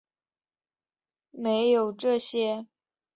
[1.29, 2.65] 没有这些